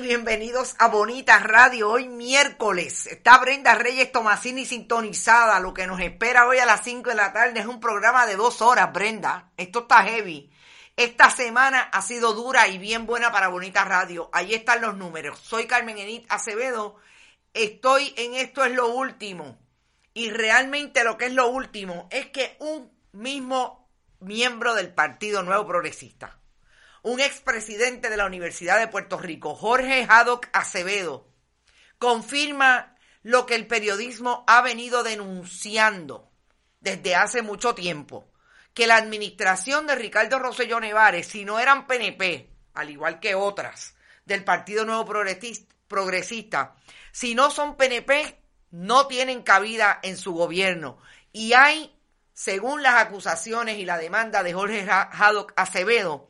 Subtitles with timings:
[0.00, 1.90] Bienvenidos a Bonita Radio.
[1.90, 5.60] Hoy miércoles está Brenda Reyes Tomasini sintonizada.
[5.60, 8.36] Lo que nos espera hoy a las 5 de la tarde es un programa de
[8.36, 9.50] dos horas, Brenda.
[9.56, 10.50] Esto está heavy.
[10.96, 14.30] Esta semana ha sido dura y bien buena para Bonita Radio.
[14.32, 15.38] Ahí están los números.
[15.38, 16.96] Soy Carmen Enit Acevedo.
[17.52, 19.58] Estoy en esto es lo último.
[20.14, 23.88] Y realmente lo que es lo último es que un mismo
[24.20, 26.39] miembro del Partido Nuevo Progresista
[27.02, 31.26] un expresidente de la Universidad de Puerto Rico, Jorge Haddock Acevedo,
[31.98, 36.30] confirma lo que el periodismo ha venido denunciando
[36.80, 38.30] desde hace mucho tiempo,
[38.74, 43.94] que la administración de Ricardo Rosselló Nevares, si no eran PNP, al igual que otras
[44.24, 45.04] del Partido Nuevo
[45.88, 46.74] Progresista,
[47.12, 48.38] si no son PNP,
[48.70, 50.98] no tienen cabida en su gobierno.
[51.32, 51.94] Y hay,
[52.32, 56.29] según las acusaciones y la demanda de Jorge Haddock Acevedo,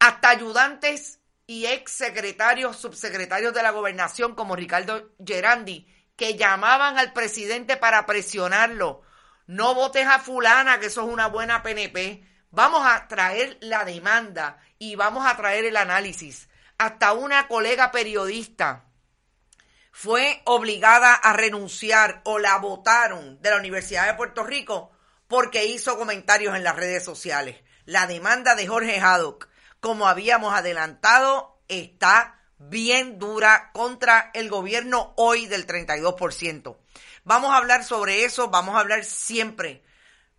[0.00, 7.12] hasta ayudantes y ex secretarios, subsecretarios de la gobernación como Ricardo Gerandi, que llamaban al
[7.12, 9.02] presidente para presionarlo.
[9.46, 12.26] No votes a fulana, que eso es una buena PNP.
[12.50, 16.48] Vamos a traer la demanda y vamos a traer el análisis.
[16.78, 18.86] Hasta una colega periodista
[19.92, 24.92] fue obligada a renunciar o la votaron de la Universidad de Puerto Rico
[25.28, 27.62] porque hizo comentarios en las redes sociales.
[27.84, 29.49] La demanda de Jorge Haddock
[29.80, 36.76] como habíamos adelantado, está bien dura contra el gobierno hoy del 32%.
[37.24, 39.82] Vamos a hablar sobre eso, vamos a hablar siempre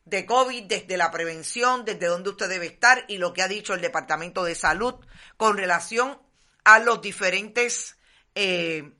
[0.05, 3.73] de COVID, desde la prevención, desde dónde usted debe estar y lo que ha dicho
[3.73, 4.95] el Departamento de Salud
[5.37, 6.19] con relación
[6.63, 7.97] a los diferentes
[8.35, 8.91] eh,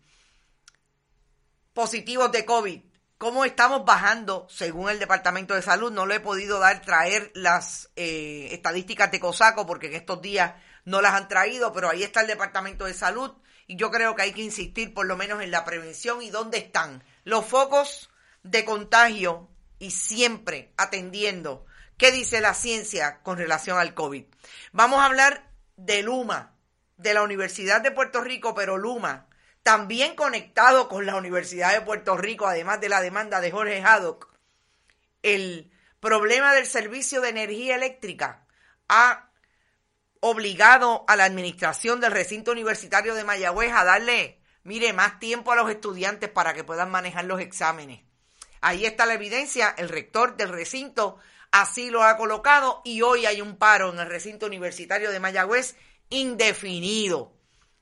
[1.74, 2.91] positivos de COVID
[3.22, 5.92] cómo estamos bajando según el Departamento de Salud.
[5.92, 10.56] No le he podido dar, traer las eh, estadísticas de COSACO porque en estos días
[10.86, 13.32] no las han traído, pero ahí está el Departamento de Salud
[13.68, 16.58] y yo creo que hay que insistir por lo menos en la prevención y dónde
[16.58, 18.10] están los focos
[18.42, 21.68] de contagio y siempre atendiendo
[21.98, 24.26] qué dice la ciencia con relación al COVID.
[24.72, 26.56] Vamos a hablar de Luma,
[26.98, 29.28] de la Universidad de Puerto Rico, pero Luma
[29.64, 34.30] también conectado con la Universidad de Puerto Rico, además de la demanda de Jorge Haddock,
[35.22, 38.48] el problema del servicio de energía eléctrica
[38.90, 39.30] ha
[40.20, 45.56] obligado a la administración del recinto universitario de Mayagüez a darle, mire, más tiempo a
[45.56, 48.02] los estudiantes para que puedan manejar los exámenes.
[48.62, 51.18] Ahí está la evidencia, el rector del recinto
[51.52, 55.76] así lo ha colocado y hoy hay un paro en el recinto universitario de Mayagüez
[56.10, 57.34] indefinido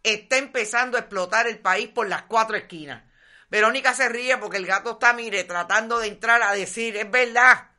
[0.03, 3.03] está empezando a explotar el país por las cuatro esquinas.
[3.49, 7.69] Verónica se ríe porque el gato está, mire, tratando de entrar a decir, es verdad,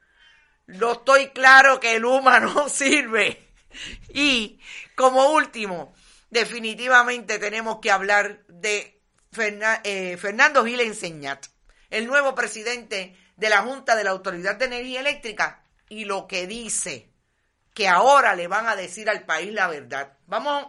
[0.67, 3.49] lo estoy claro que el humano sirve.
[4.09, 4.61] Y
[4.97, 5.95] como último,
[6.31, 9.01] definitivamente tenemos que hablar de
[9.85, 11.47] eh, Fernando Gil Enseñat,
[11.89, 16.47] el nuevo presidente de la Junta de la Autoridad de Energía Eléctrica, y lo que
[16.47, 17.11] dice
[17.75, 20.17] que ahora le van a decir al país la verdad.
[20.27, 20.67] Vamos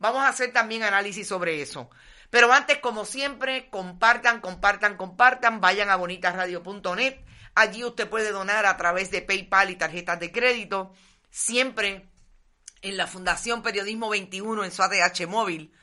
[0.00, 1.90] Vamos a hacer también análisis sobre eso.
[2.30, 5.60] Pero antes, como siempre, compartan, compartan, compartan.
[5.60, 7.18] Vayan a bonitasradio.net.
[7.54, 10.94] Allí usted puede donar a través de PayPal y tarjetas de crédito.
[11.30, 12.08] Siempre
[12.80, 15.74] en la Fundación Periodismo 21 en su ADH móvil.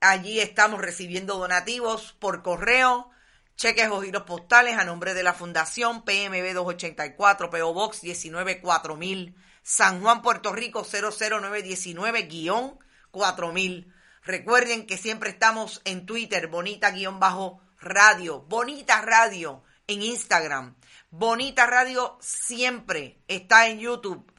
[0.00, 3.10] Allí estamos recibiendo donativos por correo,
[3.56, 10.00] cheques o giros postales a nombre de la Fundación PMB 284, PO Box 194000, San
[10.00, 12.78] Juan, Puerto Rico 00919 guion
[13.10, 13.92] 4000.
[14.22, 20.76] Recuerden que siempre estamos en Twitter, bonita-radio, bonita radio en Instagram.
[21.10, 24.32] Bonita Radio siempre está en YouTube,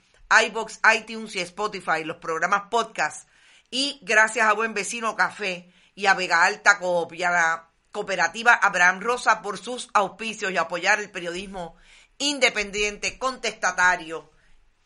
[0.45, 3.27] iBox, iTunes y Spotify, los programas podcast.
[3.69, 9.01] Y gracias a Buen Vecino Café y a Vega Alta Coop y a Cooperativa Abraham
[9.01, 11.75] Rosa por sus auspicios y apoyar el periodismo
[12.17, 14.31] independiente, contestatario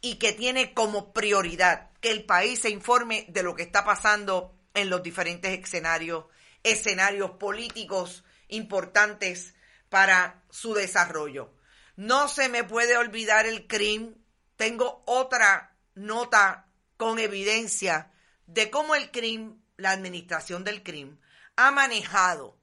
[0.02, 4.56] y que tiene como prioridad que el país se informe de lo que está pasando
[4.76, 6.26] en los diferentes escenarios,
[6.62, 9.56] escenarios políticos importantes
[9.90, 11.52] para su desarrollo.
[11.96, 14.24] No se me puede olvidar el crimen.
[14.56, 18.12] Tengo otra nota con evidencia
[18.46, 21.20] de cómo el crimen, la administración del crimen,
[21.56, 22.56] ha manejado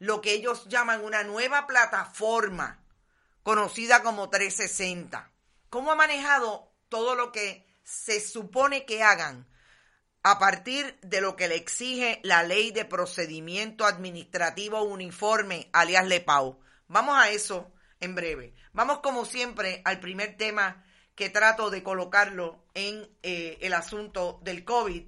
[0.00, 2.82] lo que ellos llaman una nueva plataforma
[3.44, 5.30] conocida como 360.
[5.70, 9.48] ¿Cómo ha manejado todo lo que se supone que hagan
[10.22, 16.60] a partir de lo que le exige la ley de procedimiento administrativo uniforme, alias LEPAU?
[16.86, 18.54] Vamos a eso en breve.
[18.74, 24.64] Vamos como siempre al primer tema que trato de colocarlo en eh, el asunto del
[24.64, 25.04] COVID.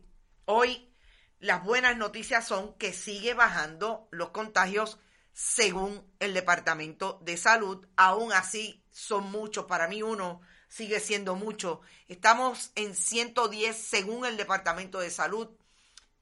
[0.46, 0.90] Hoy
[1.38, 4.98] las buenas noticias son que sigue bajando los contagios
[5.34, 7.86] según el Departamento de Salud.
[7.96, 9.66] Aún así son muchos.
[9.66, 10.40] Para mí uno
[10.70, 11.82] sigue siendo mucho.
[12.08, 15.50] Estamos en 110 según el Departamento de Salud.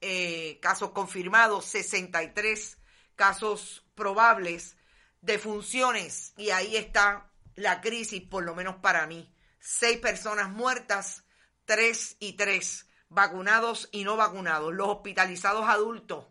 [0.01, 2.79] Eh, casos confirmados, 63
[3.15, 4.77] casos probables
[5.21, 6.33] de funciones.
[6.37, 11.25] Y ahí está la crisis, por lo menos para mí seis personas muertas,
[11.65, 14.73] tres y tres, vacunados y no vacunados.
[14.73, 16.27] Los hospitalizados adultos,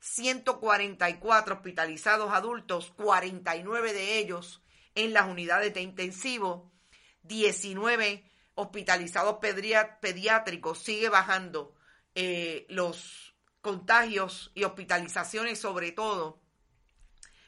[0.00, 4.62] 144 hospitalizados adultos, 49 de ellos
[4.94, 6.70] en las unidades de intensivo,
[7.26, 8.24] 19
[8.54, 9.36] hospitalizados
[10.00, 11.74] pediátricos, sigue bajando
[12.14, 16.40] eh, los contagios y hospitalizaciones sobre todo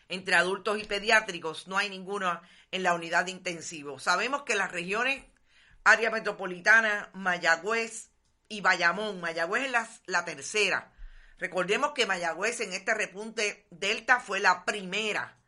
[0.09, 3.99] entre adultos y pediátricos, no hay ninguna en la unidad de intensivo.
[3.99, 5.25] Sabemos que las regiones,
[5.85, 8.11] área metropolitana, Mayagüez
[8.49, 10.93] y Bayamón, Mayagüez es la, la tercera.
[11.39, 15.39] Recordemos que Mayagüez en este repunte Delta fue la primera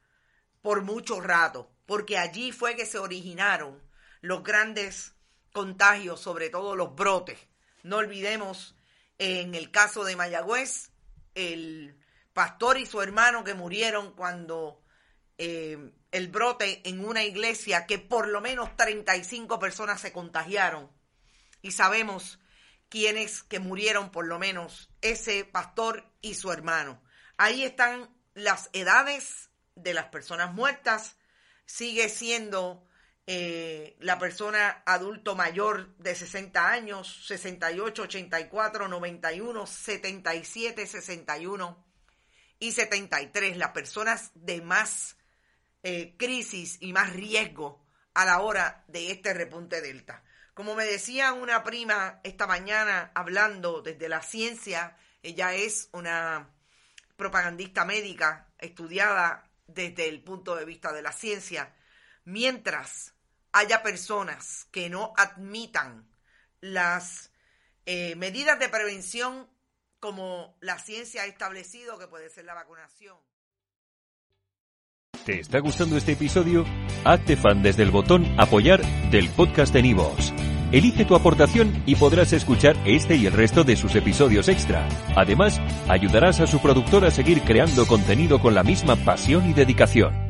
[0.63, 3.83] por mucho rato, porque allí fue que se originaron
[4.21, 5.15] los grandes
[5.53, 7.39] contagios, sobre todo los brotes.
[7.83, 8.77] No olvidemos,
[9.19, 10.91] en el caso de Mayagüez,
[11.35, 11.97] el
[12.33, 14.83] pastor y su hermano que murieron cuando
[15.39, 20.91] eh, el brote en una iglesia que por lo menos 35 personas se contagiaron.
[21.63, 22.39] Y sabemos
[22.89, 27.03] quiénes que murieron por lo menos, ese pastor y su hermano.
[27.37, 31.17] Ahí están las edades de las personas muertas.
[31.67, 32.85] Sigue siendo
[33.27, 41.87] eh, la persona adulto mayor de 60 años, 68, 84, 91, 77, 61
[42.59, 45.17] y 73, las personas de más
[45.83, 50.23] eh, crisis y más riesgo a la hora de este repunte delta.
[50.55, 56.51] Como me decía una prima esta mañana hablando desde la ciencia, ella es una
[57.17, 61.75] propagandista médica estudiada desde el punto de vista de la ciencia,
[62.25, 63.15] mientras
[63.53, 66.09] haya personas que no admitan
[66.61, 67.33] las
[67.87, 69.49] eh, medidas de prevención
[69.99, 73.17] como la ciencia ha establecido que puede ser la vacunación.
[75.25, 76.65] ¿Te está gustando este episodio?
[77.05, 78.81] Hazte fan desde el botón apoyar
[79.11, 80.33] del podcast de Nivos.
[80.73, 84.89] Elige tu aportación y podrás escuchar este y el resto de sus episodios extra.
[85.17, 90.30] Además, ayudarás a su productor a seguir creando contenido con la misma pasión y dedicación.